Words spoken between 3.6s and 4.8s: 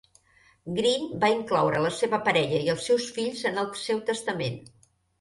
el seu testament.